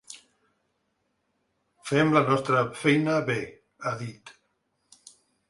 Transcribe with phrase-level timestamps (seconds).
[1.89, 3.37] Fem la nostra feina bé,
[3.91, 4.35] ha dit.